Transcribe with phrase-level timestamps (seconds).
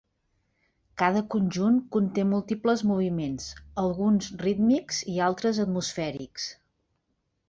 [1.01, 3.45] Cada conjunt conté múltiples moviments,
[3.81, 6.49] alguns rítmics i altres atmosfèrics.